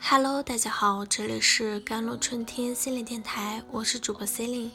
[0.00, 4.72] Hello，大家好，这里是甘露春天心理电台，我是主播 c e l i n e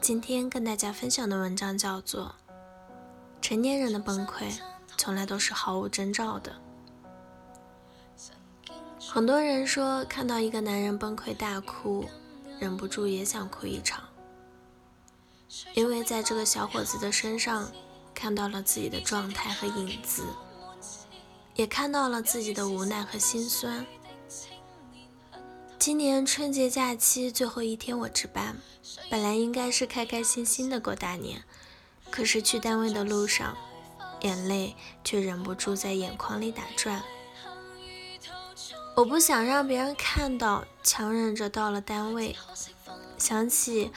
[0.00, 2.34] 今天跟大家分享的文章叫做
[3.40, 4.58] 《成年人的崩溃
[4.96, 6.52] 从来都是毫无征兆的》。
[9.00, 12.04] 很多人说看到一个男人崩溃大哭，
[12.60, 14.04] 忍不住也想哭一场，
[15.74, 17.70] 因为在这个小伙子的身上
[18.14, 20.24] 看到了自己的状态和影子，
[21.58, 23.84] 也看到了自己的无奈和心酸。
[25.76, 28.56] 今年春节假期最后一天，我值班。
[29.10, 31.42] 本来应该是开开心心的过大年，
[32.12, 33.56] 可是去单位的路上，
[34.20, 37.02] 眼泪却忍不住在眼眶里打转。
[38.94, 42.36] 我不想让别人看到，强忍着到了单位，
[43.18, 43.90] 想起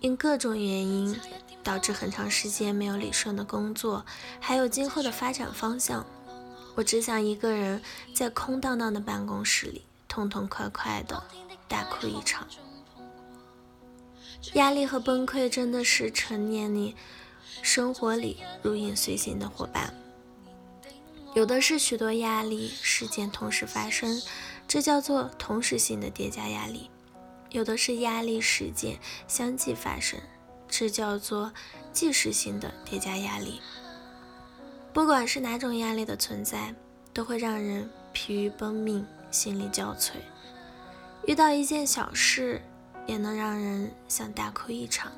[0.00, 1.18] 因各种原因
[1.64, 4.04] 导致很长时间没有理顺的工作，
[4.38, 6.04] 还有今后的发展方向，
[6.78, 7.82] 我只想一个人
[8.14, 9.82] 在空荡荡的办公室里。
[10.06, 11.22] 痛痛快快的
[11.68, 12.48] 大哭一场，
[14.54, 16.96] 压力和崩溃真的是成年里
[17.62, 19.92] 生活里如影随形的伙伴。
[21.34, 24.20] 有的是许多压力事件同时发生，
[24.66, 26.88] 这叫做同时性的叠加压力；
[27.50, 30.18] 有的是压力事件相继发生，
[30.68, 31.52] 这叫做
[31.92, 33.60] 即时性的叠加压力。
[34.92, 36.74] 不管是哪种压力的存在，
[37.12, 39.06] 都会让人疲于奔命。
[39.30, 40.12] 心力交瘁，
[41.26, 42.62] 遇到一件小事
[43.06, 45.12] 也能让人想大哭一场。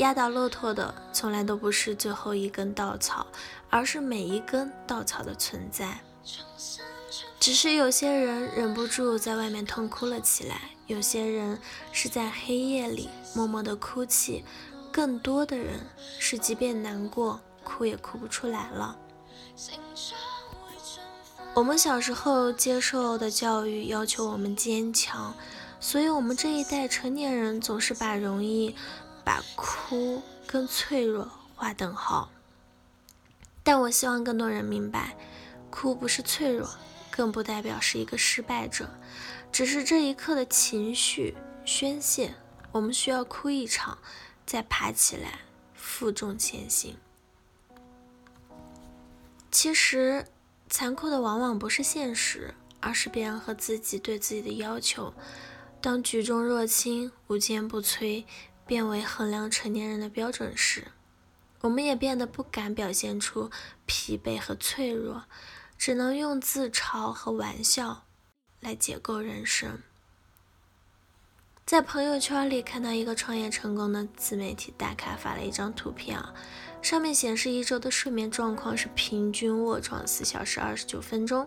[0.00, 3.26] 压倒骆驼的从来都不是最后一根稻草，
[3.70, 5.98] 而是每一根稻草的存在。
[7.40, 11.58] 只是有些人忍不住在外面痛哭了起来，有些人
[11.90, 14.44] 是在黑夜里默默的哭泣，
[14.92, 15.80] 更多的人
[16.18, 18.98] 是即便难过，哭也哭不出来了。
[21.54, 25.34] 我们小时候接受的教育要求我们坚强，
[25.78, 28.74] 所以我们这一代成年人总是把容易
[29.22, 32.30] 把哭跟脆弱划等号。
[33.62, 35.16] 但我希望更多人明白，
[35.68, 36.70] 哭不是脆弱，
[37.10, 38.88] 更不代表是一个失败者，
[39.52, 42.34] 只是这一刻的情绪宣泄，
[42.72, 43.98] 我们需要哭一场，
[44.46, 45.40] 再爬起来，
[45.74, 46.96] 负重前行。
[49.58, 50.24] 其实。
[50.70, 55.12] 残酷的往往不是现实，而是别人和自己对自己的要求。
[55.80, 58.24] 当举重若轻、无坚不摧
[58.64, 60.88] 变为衡量成年人的标准时，
[61.62, 63.50] 我们也变得不敢表现出
[63.84, 65.24] 疲惫和脆弱，
[65.76, 68.04] 只能用自嘲和玩笑
[68.60, 69.80] 来解构人生。
[71.68, 76.32] 在朋友圈里看到一个创业成功的自媒体大咖发了一张图片啊。
[76.80, 81.46] 上面显示一周的睡眠状况是平均卧床四小时二十九分钟，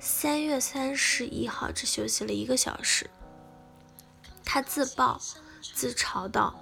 [0.00, 3.08] 三月三十一号只休息了一个小时。
[4.44, 5.20] 他自曝
[5.62, 6.58] 自嘲道：“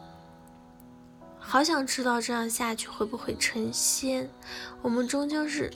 [1.40, 4.28] 好想知道这样下去会不会成仙。
[4.82, 5.72] 我们终究是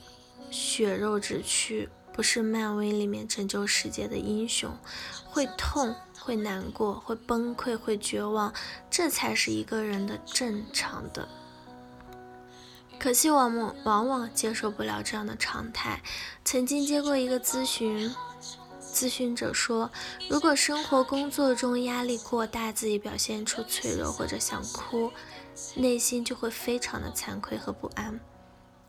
[0.51, 4.77] 血肉之躯，不是漫威里面拯救世界的英雄，
[5.31, 8.53] 会痛，会难过，会崩溃，会绝望，
[8.91, 11.29] 这才是一个人的正常的。”
[12.99, 16.03] 可惜我们往往接受不了这样的常态。
[16.45, 18.13] 曾经接过一个咨询，
[18.83, 19.89] 咨询者说，
[20.29, 25.13] 如果生活工作中压力过大，自己表现出脆弱或者想哭，
[25.77, 28.19] 内心就会非常的惭愧和不安，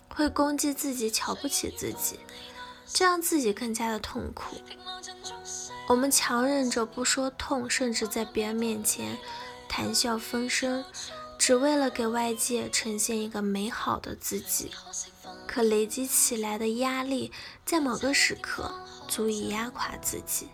[0.09, 2.19] 会攻击自己，瞧不起自己，
[2.93, 4.55] 这样自己更加的痛苦。
[5.87, 9.17] 我们强忍着不说痛，甚至在别人面前
[9.67, 10.83] 谈笑风生。
[11.37, 14.71] 只为了给外界呈现一个美好的自己，
[15.47, 17.31] 可累积起来的压力，
[17.63, 18.69] 在某个时刻
[19.07, 20.49] 足以压垮自己。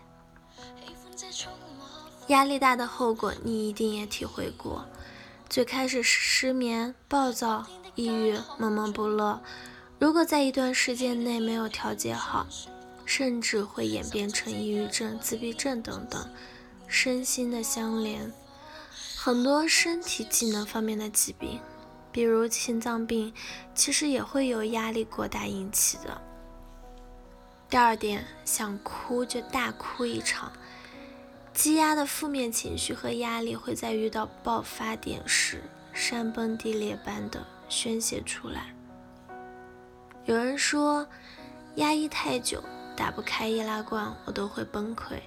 [2.28, 4.86] 压力大的后果，你一定也体会过。
[5.48, 9.42] 最开始是失眠、暴躁、抑郁、闷闷不乐，
[9.98, 12.46] 如果在一段时间内没有调节好，
[13.06, 16.28] 甚至会演变成抑郁症、自闭症等等，
[16.86, 18.30] 身心的相连。
[19.16, 21.58] 很多身体机能方面的疾病，
[22.12, 23.32] 比如心脏病，
[23.74, 26.20] 其实也会由压力过大引起的。
[27.70, 30.52] 第二点，想哭就大哭一场，
[31.54, 35.62] 积压的负面情绪和压力会在遇到爆发点时，
[35.94, 38.75] 山崩地裂般的宣泄出来。
[40.26, 41.06] 有人说，
[41.76, 42.60] 压抑太久，
[42.96, 45.20] 打不开易拉罐，我都会崩溃。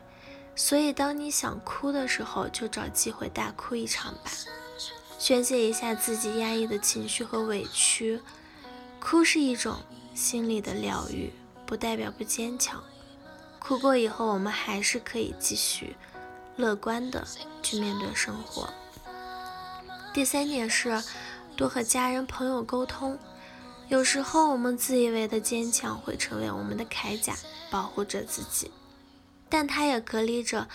[0.57, 4.29] 所以，当你想哭的时候，就找机会大哭一场吧，
[5.17, 8.19] 宣泄一下自己压抑的情绪和委屈。
[8.99, 9.77] 哭是一种
[10.13, 11.31] 心理的疗愈，
[11.65, 12.83] 不代表不坚强。
[13.57, 15.95] 哭过以后，我们还是可以继续
[16.57, 17.25] 乐观的
[17.63, 18.67] 去面对生活。
[20.13, 21.01] 第三点是
[21.55, 23.17] 多和家人朋友沟通。
[23.89, 27.35] 有时候我们自以为的坚强会成为我们的铠甲，
[27.71, 28.71] 保护着自己，
[29.49, 30.69] 但它也隔离着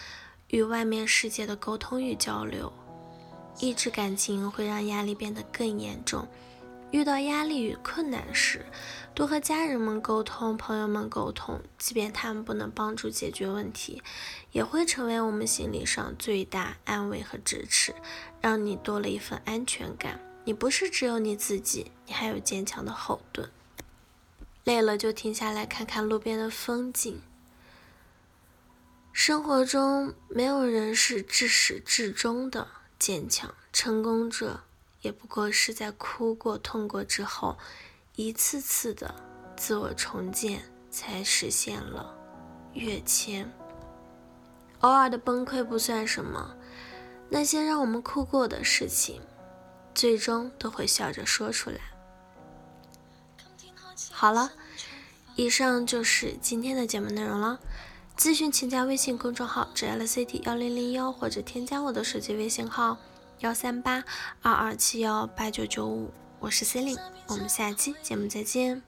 [0.48, 2.72] 与外面世界的沟通与交流。
[3.60, 6.26] 抑制感情会让压力变得更严重。
[6.90, 8.66] 遇到压力与困难时，
[9.14, 14.02] 多和家人们沟通、朋友们沟通，即便他们不能帮助解决问题，
[14.50, 17.94] 也会成为我们心理上最大安慰和支持，
[18.40, 20.20] 让你多了一份安全感。
[20.44, 23.50] 你不是只有你自己，你还有坚强的后盾。
[24.64, 27.20] 累了就停下来看看路边的风景。
[29.12, 32.66] 生活中没有人是至始至终的
[32.98, 34.60] 坚强，成功者。
[35.02, 37.58] 也不过是在哭过、痛过之后，
[38.16, 39.14] 一次次的
[39.54, 42.16] 自我重建，才实现了
[42.72, 43.52] 跃迁。
[44.80, 46.56] 偶尔的崩溃不算什么，
[47.28, 49.20] 那些让我们哭过的事情，
[49.94, 51.78] 最终都会笑着说出来。
[54.10, 54.52] 好了，
[55.36, 57.60] 以上就是今天的节目内容了。
[58.16, 62.98] 咨询请加微信公众号 “jlct 幺零零幺”或者添加我的手机微信号。
[63.40, 64.04] 幺三八
[64.40, 68.82] 二二七幺八九九五，我是 Celine，我们下期节目再见。